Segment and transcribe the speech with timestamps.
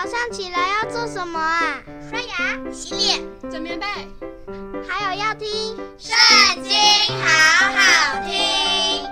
[0.00, 1.82] 早上起来要做什么啊？
[2.08, 3.84] 刷牙、洗脸、整棉被，
[4.88, 6.72] 还有要听《圣经》，
[7.20, 9.04] 好好听。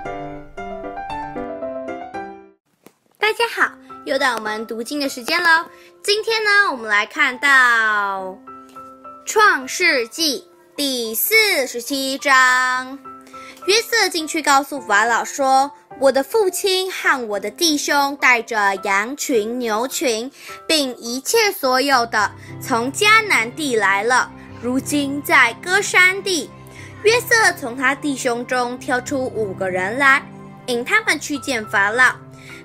[3.18, 3.72] 大家好，
[4.04, 5.68] 又到我们读经的时间了。
[6.04, 8.20] 今天呢，我们来看到
[9.26, 12.96] 《创世纪》第四十七章。
[13.66, 15.68] 约瑟进去告诉法老说
[15.98, 20.30] ：“我的父亲和我的弟兄带着羊群、牛群，
[20.68, 22.30] 并一切所有的，
[22.60, 24.30] 从迦南地来了。
[24.60, 26.50] 如今在歌珊地。”
[27.02, 30.22] 约瑟从他弟兄中挑出五个人来，
[30.66, 32.14] 引他们去见法老。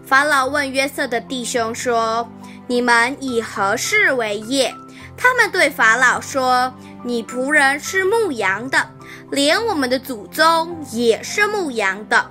[0.06, 2.28] 法老问约瑟的弟兄说
[2.68, 4.74] ：“你们以何事为业？”
[5.16, 6.74] 他们对法老说
[7.06, 8.90] ：“你仆人是牧羊的。”
[9.32, 12.30] 连我们的祖宗也是牧羊的。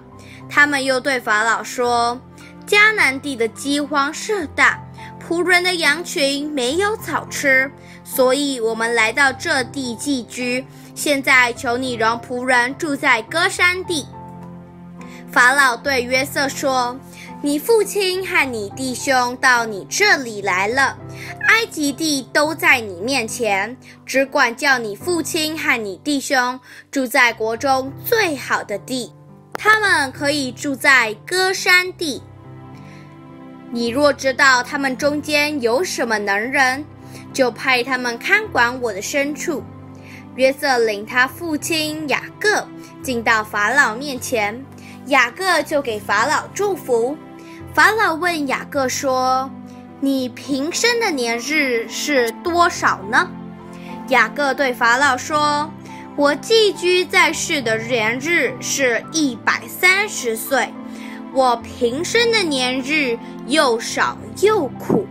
[0.50, 2.20] 他们又对法老说
[2.66, 4.82] ：“迦南地的饥荒甚大，
[5.24, 7.70] 仆人的羊群没有草吃，
[8.02, 10.66] 所以我们来到这地寄居。
[10.94, 14.04] 现在求你容仆人住在歌珊地。”
[15.30, 16.98] 法老对约瑟说
[17.40, 20.98] ：“你父亲和你弟兄到你这里来了，
[21.46, 26.58] 埃及地都在你面前，只管叫你父亲和你弟兄
[26.90, 29.12] 住在国中最好的地，
[29.62, 32.22] 他们可以住在歌珊地。
[33.70, 36.82] 你若知道他们中间有什么能人，
[37.30, 39.62] 就派他们看管我的牲畜。”
[40.34, 42.66] 约瑟领他父亲雅各
[43.02, 44.64] 进到法老面前。
[45.06, 47.14] 雅各就给法老祝福。
[47.74, 49.50] 法老问雅各说
[50.00, 53.28] ：“你平生的年日是多少呢？”
[54.08, 55.70] 雅各对法老说
[56.20, 60.68] ：“我寄居在世的年日是一百三十岁。
[61.32, 65.06] 我平生的年日又少又苦，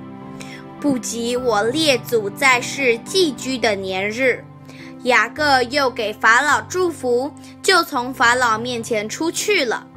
[0.80, 4.45] 不及我列祖在世寄居的年日。”
[5.05, 7.33] 雅各又给法老祝福，
[7.64, 9.87] 就从法老面前出去了。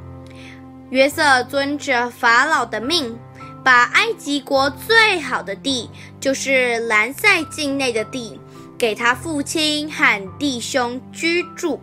[0.89, 3.19] 约瑟遵着法老的命，
[3.63, 8.41] 把埃及国最好的地，就是兰塞境内的地，
[8.83, 11.81] 给他父亲和弟兄居住，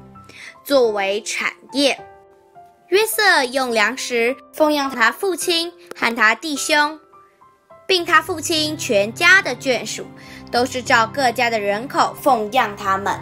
[0.65, 1.97] 作为产业。
[2.89, 6.99] 约瑟用粮食奉养他父亲和他弟兄，
[7.87, 10.05] 并他父亲全家的眷属。
[10.51, 13.17] 都是照各家的人口奉养他们。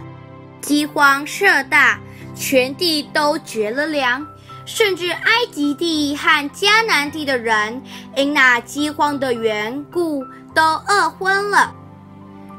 [0.60, 2.00] 饥荒甚大，
[2.36, 4.26] 全地都绝了粮，
[4.66, 7.80] 甚至埃及地和迦南地的人
[8.16, 11.76] 因那饥荒的缘故都饿昏了。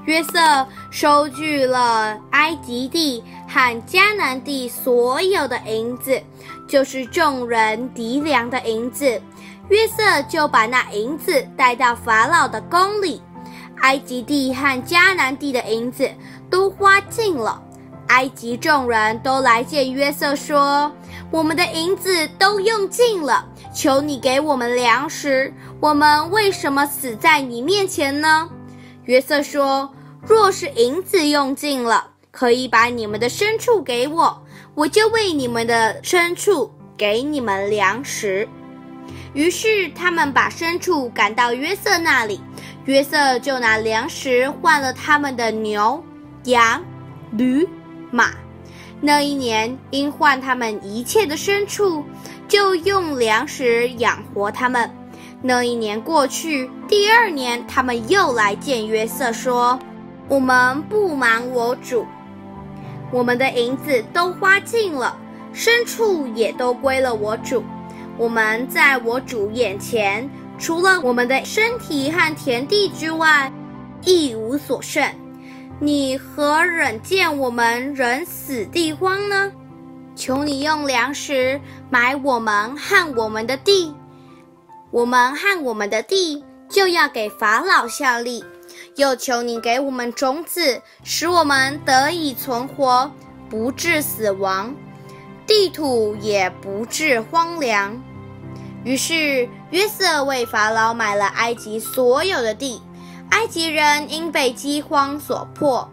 [0.08, 6.18] 约瑟收据了埃及地和迦南地所有的银子，
[6.66, 9.20] 就是众人糴粮的银子。
[9.68, 13.20] 约瑟就把那银子带到法老的宫里。
[13.82, 16.10] 埃及地和迦南地的银子
[16.48, 17.62] 都花尽了，
[18.06, 20.90] 埃及众人都来见约瑟说
[21.30, 25.52] ：“我们的银子都用尽了，求你给我们粮食。
[25.80, 28.48] 我们为什么死在你面前呢？”
[29.04, 29.88] 约瑟说
[30.28, 34.42] ：“若是银子用尽了，可以把你们的牲畜给我，
[34.74, 38.46] 我就为你们的牲畜给你们粮食。”
[39.32, 42.40] 于是他们把牲畜赶到约瑟那里。
[42.84, 46.02] 约瑟就拿粮食换了他们的牛、
[46.44, 46.82] 羊、
[47.32, 47.68] 驴、
[48.10, 48.30] 马。
[49.00, 52.02] 那一年，因换他们一切的牲畜，
[52.48, 54.90] 就用粮食养活他们。
[55.42, 59.78] 那一年过去，第二年，他们又来见约瑟，说
[60.28, 62.06] ：“我们不瞒我主，
[63.10, 65.16] 我们的银子都花尽了，
[65.54, 67.64] 牲畜也都归了我主。
[68.16, 70.28] 我们在我主眼前。”
[70.60, 73.52] 除了我们的身体和田地之外，
[74.02, 75.08] 一无所剩。
[75.78, 79.52] 你何忍见我们人死地荒呢？
[80.16, 81.60] 求你用粮食
[81.90, 83.94] 买我们和我们的地，
[84.90, 88.44] 我们和我们的地就要给法老效力。
[88.96, 93.10] 又求你给我们种子，使我们得以存活，
[93.48, 94.74] 不致死亡，
[95.46, 98.00] 地土也不致荒凉。
[98.84, 102.80] 于是约瑟为法老买了埃及所有的地，
[103.30, 105.90] 埃及人因被饥荒所迫，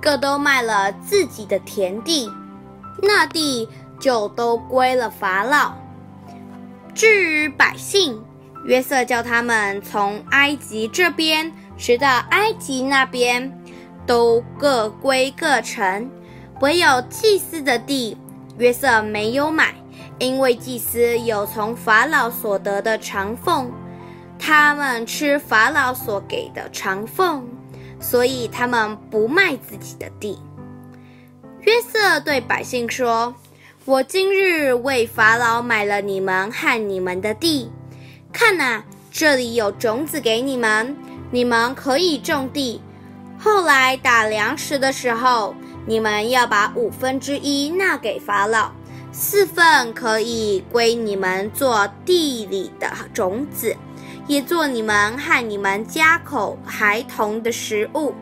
[0.00, 2.30] 各都卖了自己的田地，
[3.02, 3.68] 那地
[3.98, 5.74] 就都归了法老。
[6.94, 8.22] 至于百姓，
[8.66, 13.52] 约瑟叫他们从埃及这边直到埃及那边，
[14.06, 16.10] 都各归各城，
[16.60, 18.16] 唯有祭司的地，
[18.58, 19.74] 约瑟没有买。
[20.20, 23.68] 因为祭司有从法老所得的长俸，
[24.38, 27.42] 他们吃法老所给的长俸，
[27.98, 30.38] 所以他们不卖自己的地。
[31.62, 33.34] 约瑟对百姓说
[33.84, 37.68] ：“我今日为法老买了你们和你们的地，
[38.32, 40.96] 看哪，这里有种子给你们，
[41.34, 42.80] 你们可以种地。
[43.36, 45.52] 后来打粮食的时候，
[45.84, 48.70] 你们要把五分之一纳给法老。”
[49.10, 53.76] 四份可以归你们做地里的种子，
[54.28, 58.14] 也做你们和你们家口孩童的食物。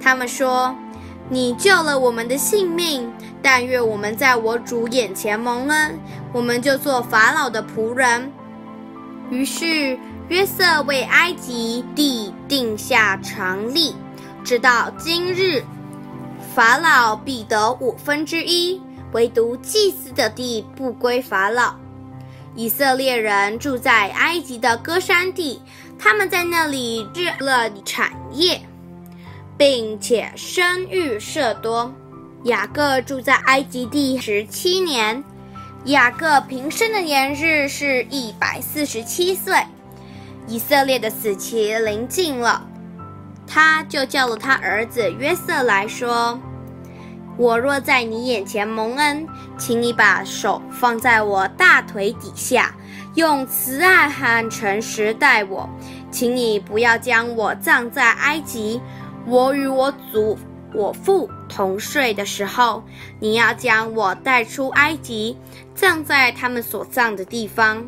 [0.00, 0.72] 他们说
[1.28, 3.12] ：“你救了我们的性命，
[3.42, 5.98] 但愿我们在我主眼前蒙恩，
[6.32, 8.32] 我们就做法老的仆人。”
[9.30, 9.98] 于是
[10.28, 13.94] 约瑟为埃及地定下常例，
[14.42, 15.62] 直到今日，
[16.54, 18.80] 法老必得五分之一。
[19.12, 21.72] 唯独祭司的地不归法老。
[22.56, 25.62] 以色列人住在埃及的歌山地，
[25.96, 28.60] 他们在那里置了产业，
[29.56, 31.92] 并且生育甚多。
[32.42, 35.22] 雅各住在埃及地十七年，
[35.84, 39.54] 雅各平生的年日是一百四十七岁。
[40.46, 42.66] 以色列的死期临近了，
[43.46, 46.38] 他就叫了他儿子约瑟来说。
[47.36, 49.26] 我若在你眼前蒙恩，
[49.58, 52.74] 请你把手放在我大腿底下，
[53.14, 55.68] 用慈爱和诚实待我。
[56.12, 58.80] 请你不要将我葬在埃及。
[59.26, 60.38] 我与我祖、
[60.72, 62.84] 我父同睡的时候，
[63.18, 65.36] 你要将我带出埃及，
[65.74, 67.84] 葬在他们所葬的地方。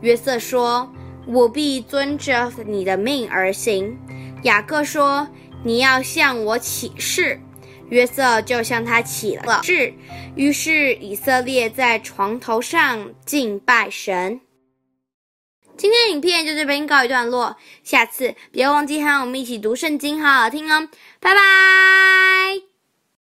[0.00, 0.90] 约瑟说
[1.28, 3.96] ：“我必遵着你的命而行。”
[4.44, 5.28] 雅各说
[5.64, 7.40] ：“你要向我起誓。”
[7.90, 9.94] 约瑟就向他起了誓，
[10.36, 14.40] 于是以色列在床头上敬拜神。
[15.74, 20.86] 今天影片就这边告一段落，下次别忘记和我们一起读圣经，好好听哦，
[21.18, 22.67] 拜拜。